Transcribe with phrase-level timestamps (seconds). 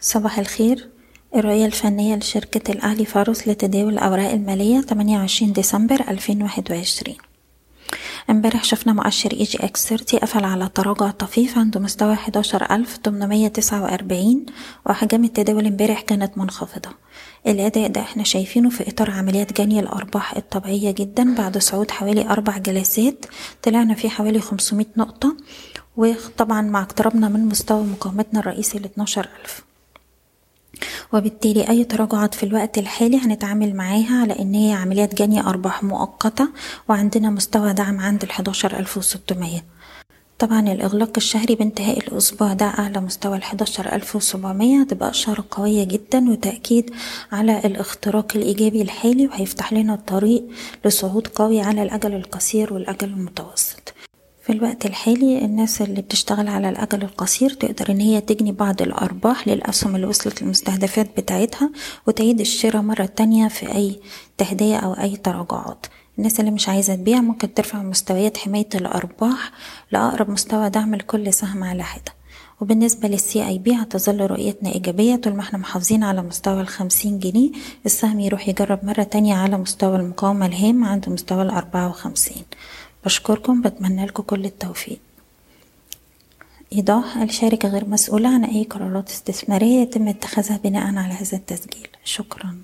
[0.00, 0.88] صباح الخير.
[1.36, 7.16] الرؤية الفنية لشركة الأهلي فاروس لتداول الأوراق المالية 28 ديسمبر 2021
[8.30, 14.46] امبارح شفنا مؤشر EGX 30 قفل على تراجع طفيف عند مستوى 11849
[14.86, 16.90] وأحجام التداول امبارح كانت منخفضة.
[17.46, 22.58] الأداء ده إحنا شايفينه في إطار عمليات جني الأرباح الطبيعية جدا بعد صعود حوالي أربع
[22.58, 23.26] جلسات.
[23.62, 25.36] طلعنا فيه حوالي 500 نقطة
[25.96, 29.67] وطبعا مع اقترابنا من مستوى مقاومتنا الرئيسي ل 12000
[31.12, 36.48] وبالتالي أي تراجعات في الوقت الحالي هنتعامل معاها على إن هي عمليات جني أرباح مؤقتة
[36.88, 38.96] وعندنا مستوى دعم عند الحداشر ألف
[40.38, 44.80] طبعا الإغلاق الشهري بانتهاء الأسبوع ده أعلى مستوى الحداشر ألف وسبعمية.
[44.82, 46.90] هتبقى إشارة قوية جدا وتأكيد
[47.32, 50.44] على الاختراق الإيجابي الحالي وهيفتح لنا الطريق
[50.84, 53.87] لصعود قوي على الأجل القصير والأجل المتوسط.
[54.48, 59.48] في الوقت الحالي الناس اللي بتشتغل على الأجل القصير تقدر إن هي تجني بعض الأرباح
[59.48, 61.70] للأسهم اللي وصلت للمستهدفات بتاعتها
[62.06, 64.00] وتعيد الشراء مرة تانية في أي
[64.38, 65.86] تهدية أو أي تراجعات.
[66.18, 69.52] الناس اللي مش عايزة تبيع ممكن ترفع مستويات حماية الأرباح
[69.92, 72.12] لأقرب مستوى دعم لكل سهم على حدة.
[72.60, 77.50] وبالنسبة للسي اي بي هتظل رؤيتنا إيجابية طول ما إحنا محافظين على مستوى الخمسين جنيه
[77.86, 82.42] السهم يروح يجرب مرة تانية على مستوى المقاومة الهام عند مستوى الأربعة وخمسين.
[83.04, 84.98] بشكركم بتمنى لكم كل التوفيق.
[86.72, 91.88] إيضاح الشركة غير مسؤولة عن أي قرارات استثمارية يتم اتخاذها بناء على هذا التسجيل.
[92.04, 92.58] شكراً.